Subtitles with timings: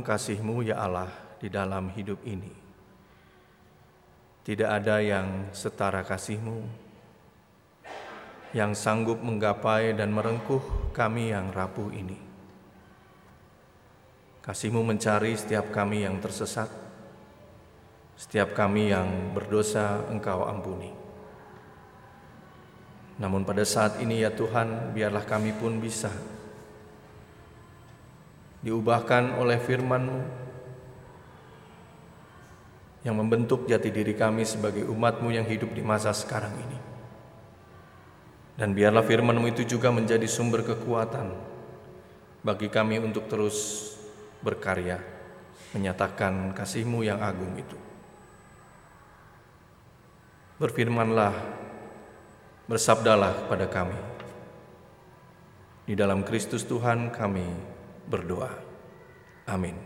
[0.00, 2.52] kasih-Mu ya Allah di dalam hidup ini.
[4.40, 6.58] Tidak ada yang setara kasih-Mu,
[8.56, 12.18] yang sanggup menggapai dan merengkuh kami yang rapuh ini.
[14.40, 16.72] Kasih-Mu mencari setiap kami yang tersesat,
[18.16, 20.90] setiap kami yang berdosa Engkau ampuni.
[23.20, 26.08] Namun pada saat ini ya Tuhan, biarlah kami pun bisa
[28.60, 30.20] diubahkan oleh firman-Mu
[33.00, 36.78] yang membentuk jati diri kami sebagai umat-Mu yang hidup di masa sekarang ini.
[38.60, 41.32] Dan biarlah firman-Mu itu juga menjadi sumber kekuatan
[42.44, 43.88] bagi kami untuk terus
[44.44, 45.00] berkarya,
[45.72, 47.78] menyatakan kasih-Mu yang agung itu.
[50.60, 51.32] Berfirmanlah
[52.68, 54.00] bersabdalah kepada kami.
[55.88, 57.48] Di dalam Kristus Tuhan kami
[58.10, 58.50] berdoa.
[59.46, 59.78] Amin.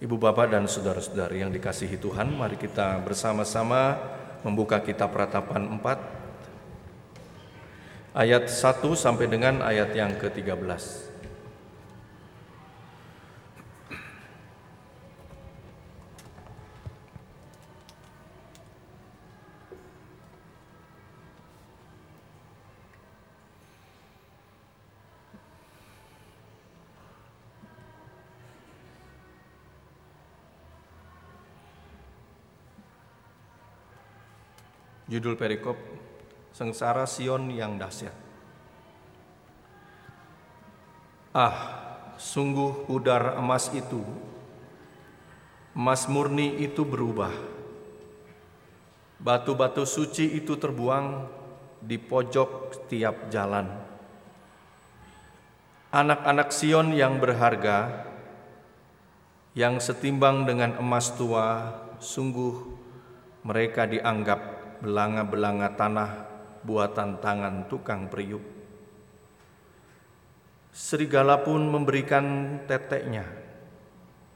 [0.00, 4.00] Ibu bapak dan saudara-saudari yang dikasihi Tuhan, mari kita bersama-sama
[4.40, 11.09] membuka kitab ratapan 4 ayat 1 sampai dengan ayat yang ke-13.
[35.20, 35.76] Judul perikop
[36.56, 38.16] Sengsara Sion yang dahsyat.
[41.36, 41.56] Ah,
[42.16, 44.00] sungguh pudar emas itu,
[45.76, 47.36] emas murni itu berubah.
[49.20, 51.28] Batu-batu suci itu terbuang
[51.84, 53.68] di pojok setiap jalan.
[55.92, 58.08] Anak-anak Sion yang berharga,
[59.52, 62.72] yang setimbang dengan emas tua, sungguh
[63.44, 66.10] mereka dianggap belanga-belanga tanah
[66.64, 68.42] buatan tangan tukang periuk.
[70.70, 73.26] Serigala pun memberikan teteknya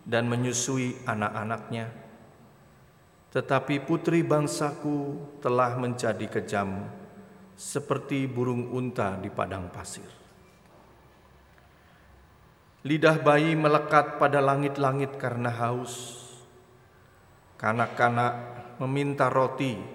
[0.05, 1.89] dan menyusui anak-anaknya.
[3.33, 6.87] Tetapi putri bangsaku telah menjadi kejam
[7.55, 10.07] seperti burung unta di padang pasir.
[12.85, 16.21] Lidah bayi melekat pada langit-langit karena haus.
[17.57, 18.35] Kanak-kanak
[18.83, 19.94] meminta roti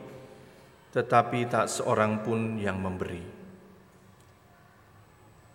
[0.89, 3.21] tetapi tak seorang pun yang memberi.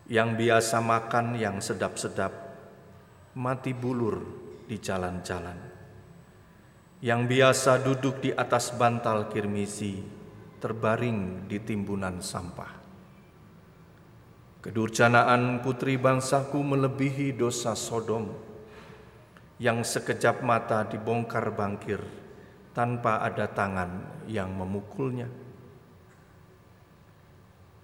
[0.06, 2.33] Yang biasa makan yang sedap-sedap,
[3.34, 4.21] mati bulur
[4.71, 5.59] di jalan-jalan.
[7.03, 9.99] Yang biasa duduk di atas bantal kirmisi,
[10.62, 12.72] terbaring di timbunan sampah.
[14.65, 18.33] Kedurjanaan putri bangsaku melebihi dosa Sodom,
[19.61, 22.24] yang sekejap mata dibongkar bangkir
[22.75, 25.31] tanpa ada tangan yang memukulnya.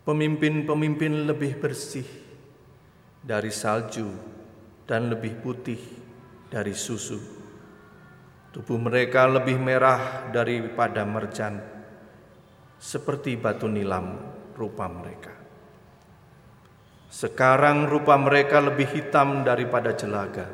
[0.02, 2.04] Pemimpin-pemimpin lebih bersih
[3.22, 4.10] dari salju
[4.90, 5.78] dan lebih putih
[6.50, 7.38] dari susu.
[8.50, 11.62] Tubuh mereka lebih merah daripada merjan,
[12.74, 14.18] seperti batu nilam
[14.58, 15.30] rupa mereka.
[17.06, 20.50] Sekarang rupa mereka lebih hitam daripada jelaga.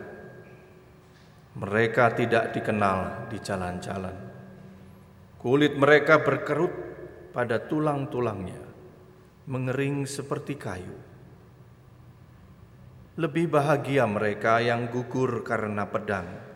[1.56, 4.25] Mereka tidak dikenal di jalan-jalan.
[5.36, 6.72] Kulit mereka berkerut
[7.36, 8.64] pada tulang-tulangnya,
[9.44, 10.96] mengering seperti kayu.
[13.20, 16.46] Lebih bahagia mereka yang gugur karena pedang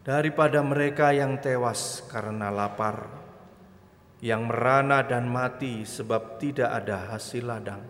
[0.00, 3.04] daripada mereka yang tewas karena lapar,
[4.24, 7.84] yang merana dan mati sebab tidak ada hasil ladang.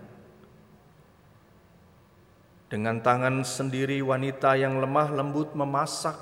[2.71, 6.19] Dengan tangan sendiri wanita yang lemah lembut memasak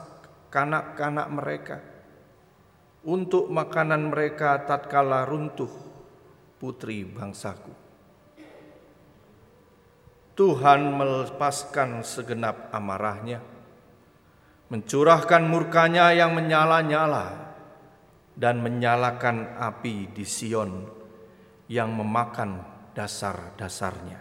[0.48, 1.97] kanak-kanak mereka
[3.06, 5.70] untuk makanan mereka tatkala runtuh
[6.58, 7.70] putri bangsaku.
[10.38, 13.42] Tuhan melepaskan segenap amarahnya,
[14.70, 17.54] mencurahkan murkanya yang menyala-nyala
[18.38, 20.86] dan menyalakan api di Sion
[21.66, 22.62] yang memakan
[22.94, 24.20] dasar-dasarnya.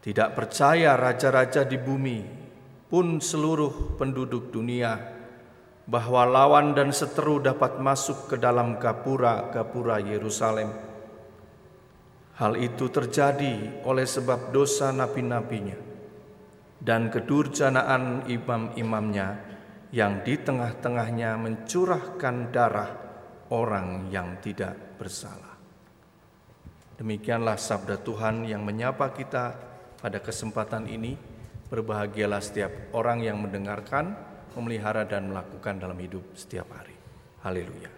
[0.00, 2.18] Tidak percaya raja-raja di bumi
[2.86, 5.19] pun seluruh penduduk dunia
[5.90, 10.70] bahwa lawan dan seteru dapat masuk ke dalam gapura-gapura Yerusalem.
[12.38, 15.74] Hal itu terjadi oleh sebab dosa nabi-nabinya
[16.78, 19.28] dan kedurjanaan imam-imamnya
[19.90, 22.90] yang di tengah-tengahnya mencurahkan darah
[23.50, 25.58] orang yang tidak bersalah.
[26.96, 29.44] Demikianlah sabda Tuhan yang menyapa kita
[29.98, 31.18] pada kesempatan ini.
[31.70, 36.96] Berbahagialah setiap orang yang mendengarkan, memelihara dan melakukan dalam hidup setiap hari.
[37.44, 37.90] Haleluya.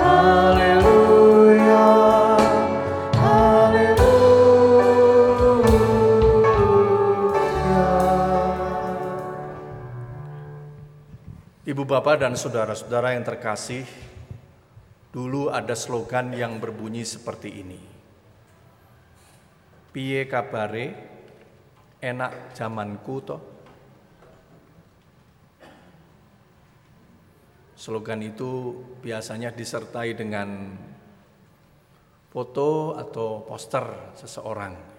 [0.00, 1.86] Haleluya.
[3.14, 4.42] Haleluya.
[11.62, 13.86] Ibu bapak dan saudara-saudara yang terkasih,
[15.14, 17.91] dulu ada slogan yang berbunyi seperti ini.
[19.92, 20.84] Piye kabare
[22.00, 23.42] enak zamanku toh.
[27.76, 30.72] Slogan itu biasanya disertai dengan
[32.32, 34.92] foto atau poster seseorang.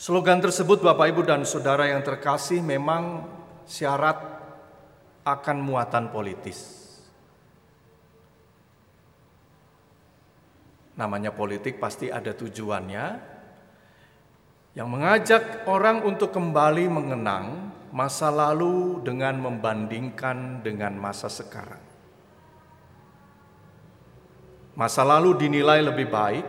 [0.00, 3.26] Slogan tersebut Bapak Ibu dan Saudara yang terkasih memang
[3.68, 4.16] syarat
[5.28, 6.79] akan muatan politis.
[11.00, 13.04] Namanya politik pasti ada tujuannya
[14.76, 21.82] yang mengajak orang untuk kembali mengenang masa lalu dengan membandingkan dengan masa sekarang.
[24.76, 26.46] Masa lalu dinilai lebih baik,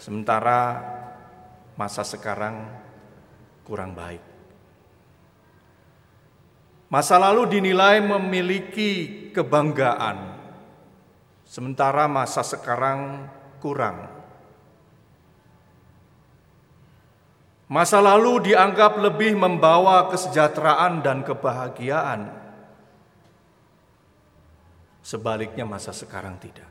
[0.00, 0.82] sementara
[1.78, 2.66] masa sekarang
[3.62, 4.20] kurang baik.
[6.90, 10.33] Masa lalu dinilai memiliki kebanggaan,
[11.46, 13.28] sementara masa sekarang
[13.60, 14.08] kurang.
[17.64, 22.28] Masa lalu dianggap lebih membawa kesejahteraan dan kebahagiaan.
[25.00, 26.68] Sebaliknya, masa sekarang tidak.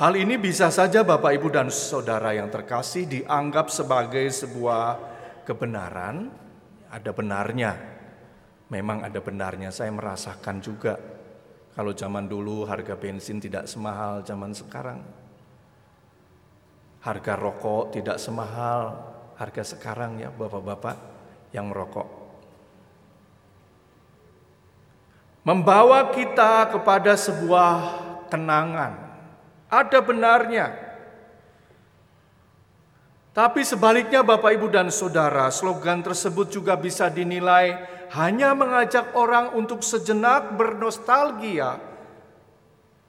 [0.00, 4.96] Hal ini bisa saja, Bapak, Ibu, dan saudara yang terkasih, dianggap sebagai sebuah
[5.44, 6.32] kebenaran.
[6.88, 7.76] Ada benarnya,
[8.70, 9.74] memang ada benarnya.
[9.74, 10.96] Saya merasakan juga,
[11.74, 15.02] kalau zaman dulu harga bensin tidak semahal zaman sekarang.
[17.00, 20.96] Harga rokok tidak semahal harga sekarang ya bapak-bapak
[21.50, 22.04] yang merokok.
[25.40, 27.72] Membawa kita kepada sebuah
[28.28, 28.92] kenangan.
[29.72, 30.68] Ada benarnya.
[33.32, 37.78] Tapi sebaliknya Bapak Ibu dan Saudara, slogan tersebut juga bisa dinilai
[38.10, 41.78] hanya mengajak orang untuk sejenak bernostalgia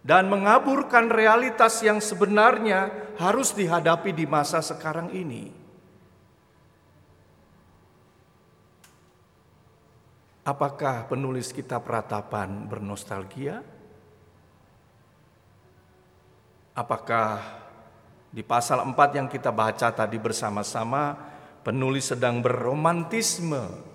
[0.05, 5.49] dan mengaburkan realitas yang sebenarnya harus dihadapi di masa sekarang ini.
[10.41, 13.61] Apakah penulis kitab ratapan bernostalgia?
[16.73, 17.61] Apakah
[18.33, 21.13] di pasal 4 yang kita baca tadi bersama-sama
[21.61, 23.90] penulis sedang berromantisme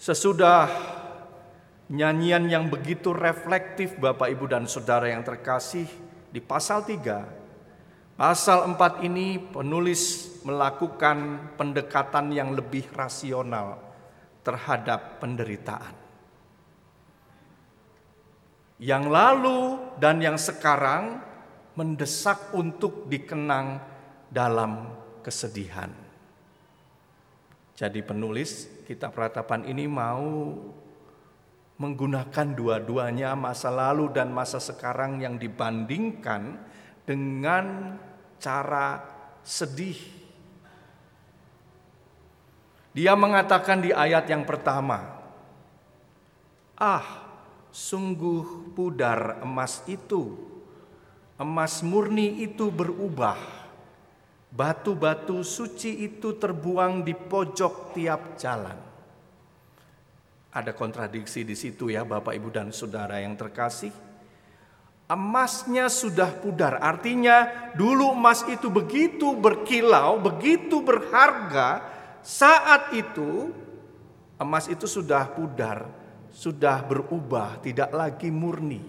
[0.00, 0.64] Sesudah
[1.92, 5.84] nyanyian yang begitu reflektif Bapak Ibu dan Saudara yang terkasih
[6.32, 13.76] di pasal 3, pasal 4 ini penulis melakukan pendekatan yang lebih rasional
[14.40, 15.92] terhadap penderitaan.
[18.80, 19.60] Yang lalu
[20.00, 21.20] dan yang sekarang
[21.76, 23.84] mendesak untuk dikenang
[24.32, 25.92] dalam kesedihan.
[27.80, 30.52] Jadi penulis kitab ratapan ini mau
[31.80, 36.60] menggunakan dua-duanya masa lalu dan masa sekarang yang dibandingkan
[37.08, 37.96] dengan
[38.36, 39.00] cara
[39.40, 39.96] sedih.
[42.92, 45.16] Dia mengatakan di ayat yang pertama,
[46.76, 47.32] "Ah,
[47.72, 50.36] sungguh pudar emas itu,
[51.40, 53.59] emas murni itu berubah."
[54.50, 58.74] Batu-batu suci itu terbuang di pojok tiap jalan.
[60.50, 63.94] Ada kontradiksi di situ ya Bapak Ibu dan Saudara yang terkasih.
[65.06, 71.82] Emasnya sudah pudar, artinya dulu emas itu begitu berkilau, begitu berharga.
[72.22, 73.50] Saat itu
[74.38, 75.86] emas itu sudah pudar,
[76.34, 78.82] sudah berubah, tidak lagi murni.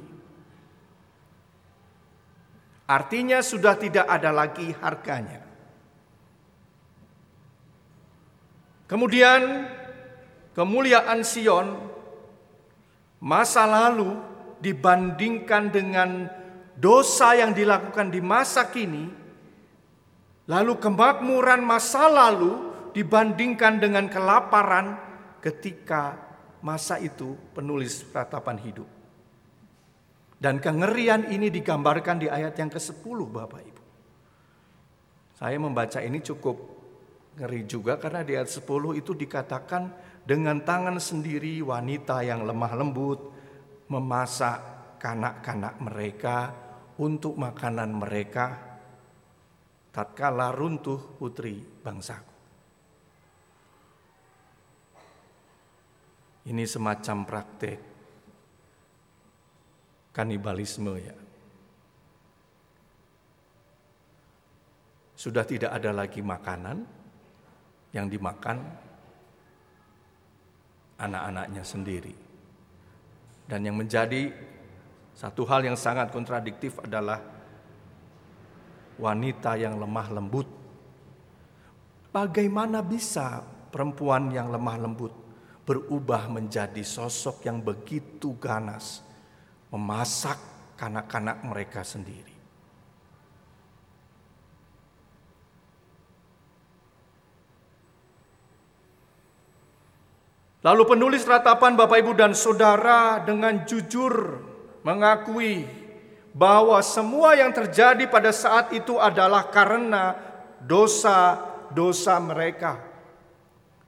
[2.89, 5.50] Artinya sudah tidak ada lagi harganya.
[8.91, 9.71] Kemudian
[10.51, 11.79] kemuliaan Sion
[13.23, 14.19] masa lalu
[14.59, 16.27] dibandingkan dengan
[16.75, 19.07] dosa yang dilakukan di masa kini,
[20.51, 24.99] lalu kemakmuran masa lalu dibandingkan dengan kelaparan
[25.39, 26.19] ketika
[26.59, 28.89] masa itu penulis ratapan hidup.
[30.35, 33.83] Dan kengerian ini digambarkan di ayat yang ke-10 Bapak Ibu.
[35.39, 36.70] Saya membaca ini cukup
[37.41, 39.89] ngeri juga karena di ayat 10 itu dikatakan
[40.21, 43.19] dengan tangan sendiri wanita yang lemah lembut
[43.89, 44.61] memasak
[45.01, 46.53] kanak-kanak mereka
[47.01, 48.77] untuk makanan mereka
[49.89, 52.29] tatkala runtuh putri bangsaku.
[56.45, 57.77] Ini semacam praktek
[60.13, 61.15] kanibalisme ya.
[65.17, 67.00] Sudah tidak ada lagi makanan
[67.91, 68.59] yang dimakan
[70.99, 72.15] anak-anaknya sendiri.
[73.47, 74.31] Dan yang menjadi
[75.11, 77.19] satu hal yang sangat kontradiktif adalah
[78.95, 80.47] wanita yang lemah lembut.
[82.11, 85.13] Bagaimana bisa perempuan yang lemah lembut
[85.67, 89.11] berubah menjadi sosok yang begitu ganas?
[89.71, 90.35] memasak
[90.75, 92.35] kanak-kanak mereka sendiri.
[100.61, 104.45] Lalu penulis ratapan Bapak Ibu dan Saudara dengan jujur
[104.85, 105.65] mengakui
[106.37, 110.13] bahwa semua yang terjadi pada saat itu adalah karena
[110.61, 112.77] dosa-dosa mereka.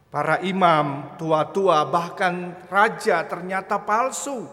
[0.10, 4.46] Para imam, tua-tua, bahkan raja ternyata palsu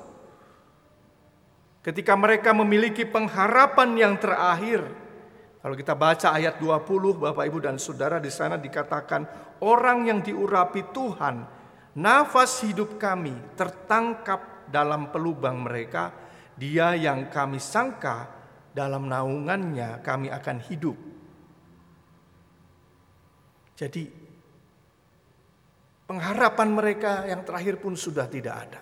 [1.80, 4.84] Ketika mereka memiliki pengharapan yang terakhir.
[5.60, 9.24] Kalau kita baca ayat 20 Bapak Ibu dan Saudara di sana dikatakan
[9.64, 11.59] orang yang diurapi Tuhan,
[11.98, 16.14] nafas hidup kami tertangkap dalam pelubang mereka,
[16.54, 18.30] dia yang kami sangka
[18.70, 20.98] dalam naungannya kami akan hidup.
[23.74, 24.04] Jadi
[26.04, 28.80] pengharapan mereka yang terakhir pun sudah tidak ada.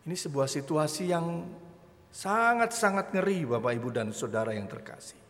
[0.00, 1.26] Ini sebuah situasi yang
[2.10, 5.20] sangat-sangat ngeri Bapak Ibu dan Saudara yang terkasih.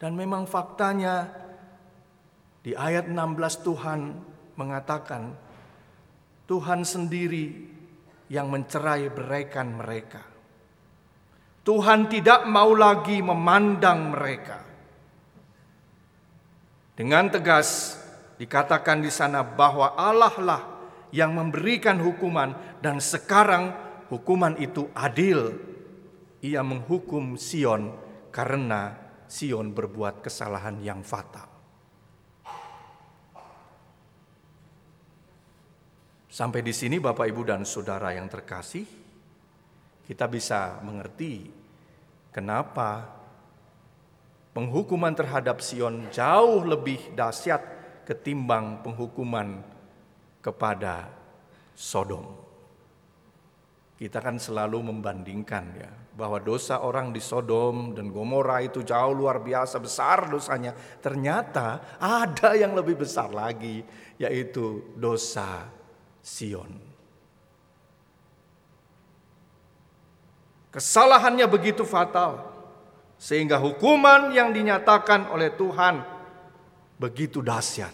[0.00, 1.30] Dan memang faktanya
[2.62, 4.00] di ayat 16 Tuhan
[4.54, 5.34] mengatakan
[6.46, 7.46] Tuhan sendiri
[8.30, 10.22] yang mencerai beraikan mereka.
[11.62, 14.58] Tuhan tidak mau lagi memandang mereka.
[16.98, 17.98] Dengan tegas
[18.38, 20.62] dikatakan di sana bahwa Allah lah
[21.14, 23.74] yang memberikan hukuman dan sekarang
[24.10, 25.54] hukuman itu adil.
[26.42, 27.94] Ia menghukum Sion
[28.34, 28.98] karena
[29.30, 31.51] Sion berbuat kesalahan yang fatal.
[36.32, 38.88] Sampai di sini Bapak Ibu dan Saudara yang terkasih,
[40.08, 41.44] kita bisa mengerti
[42.32, 43.04] kenapa
[44.56, 47.60] penghukuman terhadap Sion jauh lebih dahsyat
[48.08, 49.60] ketimbang penghukuman
[50.40, 51.12] kepada
[51.76, 52.24] Sodom.
[54.00, 59.44] Kita kan selalu membandingkan ya bahwa dosa orang di Sodom dan Gomora itu jauh luar
[59.44, 60.72] biasa besar dosanya.
[60.96, 63.84] Ternyata ada yang lebih besar lagi
[64.16, 65.81] yaitu dosa
[66.22, 66.70] Sion.
[70.72, 72.48] Kesalahannya begitu fatal
[73.20, 76.00] sehingga hukuman yang dinyatakan oleh Tuhan
[76.96, 77.92] begitu dahsyat.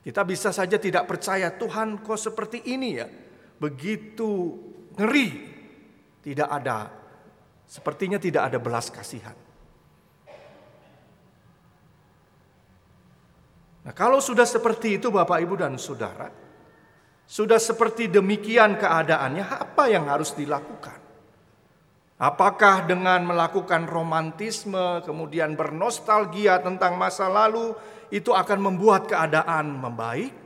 [0.00, 3.06] Kita bisa saja tidak percaya Tuhan kok seperti ini ya.
[3.60, 4.56] Begitu
[4.96, 5.28] ngeri.
[6.24, 6.88] Tidak ada
[7.68, 9.36] sepertinya tidak ada belas kasihan.
[13.90, 16.30] Nah, kalau sudah seperti itu Bapak Ibu dan Saudara,
[17.26, 20.94] sudah seperti demikian keadaannya, apa yang harus dilakukan?
[22.14, 27.74] Apakah dengan melakukan romantisme, kemudian bernostalgia tentang masa lalu,
[28.14, 30.38] itu akan membuat keadaan membaik.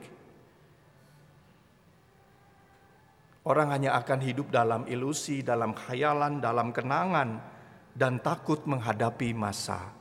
[3.45, 7.45] Orang hanya akan hidup dalam ilusi, dalam khayalan, dalam kenangan,
[7.93, 9.93] dan takut menghadapi masa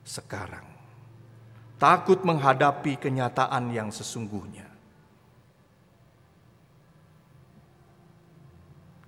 [0.00, 0.69] sekarang.
[1.80, 4.68] Takut menghadapi kenyataan yang sesungguhnya.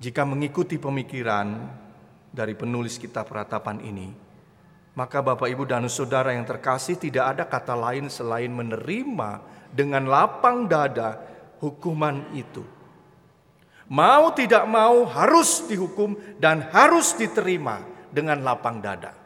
[0.00, 1.68] Jika mengikuti pemikiran
[2.32, 4.08] dari penulis kitab ratapan ini,
[4.98, 10.64] maka Bapak Ibu dan Saudara yang terkasih tidak ada kata lain selain menerima dengan lapang
[10.64, 11.22] dada
[11.60, 12.64] hukuman itu.
[13.92, 19.21] Mau tidak mau harus dihukum dan harus diterima dengan lapang dada.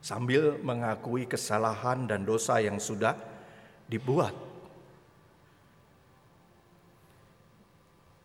[0.00, 3.12] Sambil mengakui kesalahan dan dosa yang sudah
[3.84, 4.32] dibuat.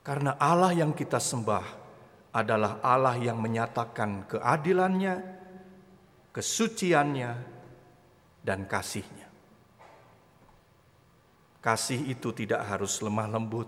[0.05, 1.65] Karena Allah yang kita sembah
[2.36, 5.15] adalah Allah yang menyatakan keadilannya,
[6.29, 7.32] kesuciannya,
[8.46, 9.25] dan kasihnya.
[11.65, 13.65] kasih itu tidak harus lemah lembut.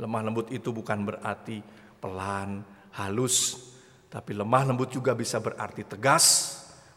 [0.00, 1.60] Lemah lembut itu bukan berarti
[2.00, 2.64] pelan,
[2.96, 3.68] halus,
[4.08, 6.49] tapi lemah lembut juga bisa berarti tegas,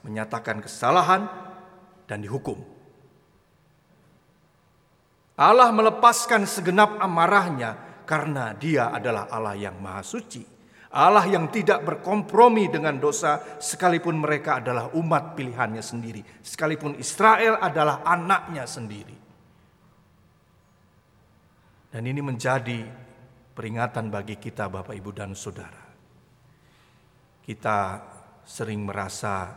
[0.03, 1.25] menyatakan kesalahan,
[2.07, 2.59] dan dihukum.
[5.33, 10.45] Allah melepaskan segenap amarahnya karena dia adalah Allah yang maha suci.
[10.93, 16.21] Allah yang tidak berkompromi dengan dosa sekalipun mereka adalah umat pilihannya sendiri.
[16.45, 19.17] Sekalipun Israel adalah anaknya sendiri.
[21.89, 22.85] Dan ini menjadi
[23.57, 25.81] peringatan bagi kita Bapak Ibu dan Saudara.
[27.41, 27.77] Kita
[28.45, 29.49] sering merasa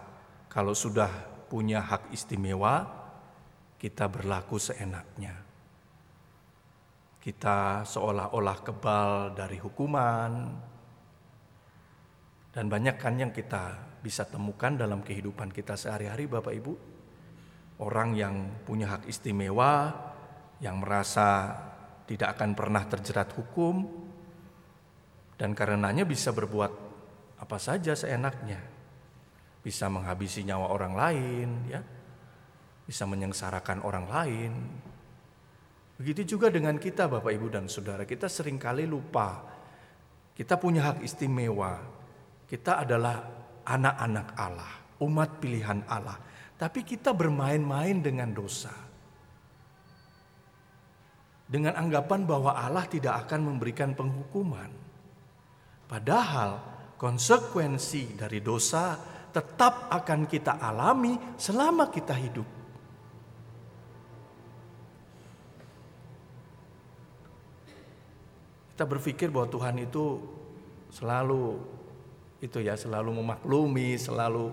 [0.56, 1.12] kalau sudah
[1.52, 2.88] punya hak istimewa,
[3.76, 5.36] kita berlaku seenaknya.
[7.20, 10.32] Kita seolah-olah kebal dari hukuman,
[12.56, 16.72] dan banyak kan yang kita bisa temukan dalam kehidupan kita sehari-hari Bapak Ibu.
[17.84, 19.92] Orang yang punya hak istimewa,
[20.64, 21.52] yang merasa
[22.08, 23.84] tidak akan pernah terjerat hukum,
[25.36, 26.72] dan karenanya bisa berbuat
[27.44, 28.75] apa saja seenaknya.
[29.66, 31.82] Bisa menghabisi nyawa orang lain, ya,
[32.87, 34.52] bisa menyengsarakan orang lain.
[35.99, 39.56] Begitu juga dengan kita Bapak Ibu dan Saudara, kita sering kali lupa
[40.37, 41.80] kita punya hak istimewa,
[42.44, 43.25] kita adalah
[43.64, 46.20] anak-anak Allah, umat pilihan Allah.
[46.61, 48.73] Tapi kita bermain-main dengan dosa.
[51.49, 54.68] Dengan anggapan bahwa Allah tidak akan memberikan penghukuman.
[55.88, 56.61] Padahal
[57.00, 62.49] konsekuensi dari dosa tetap akan kita alami selama kita hidup.
[68.73, 70.21] Kita berpikir bahwa Tuhan itu
[70.88, 71.61] selalu
[72.40, 74.52] itu ya selalu memaklumi, selalu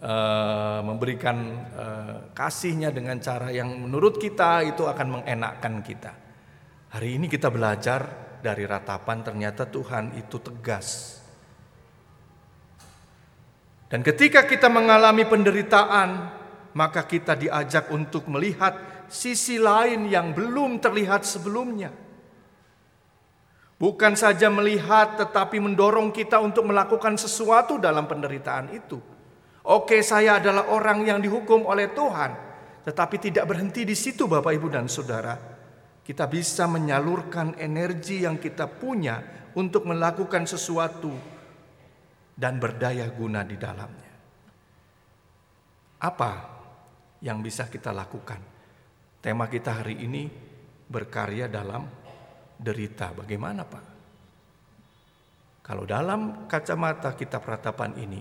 [0.00, 1.36] uh, memberikan
[1.76, 6.12] uh, kasihnya dengan cara yang menurut kita itu akan mengenakkan kita.
[6.92, 8.00] Hari ini kita belajar
[8.40, 11.20] dari ratapan ternyata Tuhan itu tegas.
[13.86, 16.08] Dan ketika kita mengalami penderitaan,
[16.74, 18.74] maka kita diajak untuk melihat
[19.06, 21.94] sisi lain yang belum terlihat sebelumnya.
[23.76, 28.98] Bukan saja melihat tetapi mendorong kita untuk melakukan sesuatu dalam penderitaan itu.
[29.66, 32.30] Oke, saya adalah orang yang dihukum oleh Tuhan,
[32.88, 35.36] tetapi tidak berhenti di situ Bapak Ibu dan Saudara.
[36.02, 39.20] Kita bisa menyalurkan energi yang kita punya
[39.58, 41.35] untuk melakukan sesuatu
[42.36, 44.12] dan berdaya guna di dalamnya.
[46.04, 46.32] Apa
[47.24, 48.38] yang bisa kita lakukan?
[49.24, 50.28] Tema kita hari ini
[50.86, 51.88] berkarya dalam
[52.60, 53.16] derita.
[53.16, 53.84] Bagaimana Pak?
[55.64, 58.20] Kalau dalam kacamata kitab ratapan ini,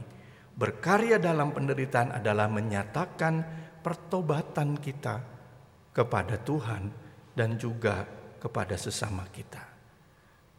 [0.55, 3.43] berkarya dalam penderitaan adalah menyatakan
[3.85, 5.21] pertobatan kita
[5.93, 6.89] kepada Tuhan
[7.37, 8.01] dan juga
[8.41, 9.61] kepada sesama kita.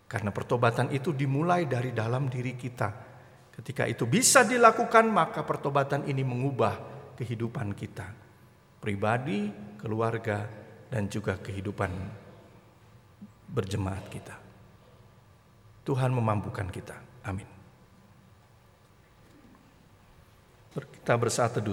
[0.06, 3.15] Karena pertobatan itu dimulai dari dalam diri kita.
[3.56, 6.76] Ketika itu bisa dilakukan, maka pertobatan ini mengubah
[7.16, 8.04] kehidupan kita,
[8.84, 9.48] pribadi,
[9.80, 10.44] keluarga,
[10.92, 11.88] dan juga kehidupan
[13.48, 14.36] berjemaat kita.
[15.88, 17.00] Tuhan memampukan kita.
[17.24, 17.48] Amin.
[20.76, 21.64] Kita bersatu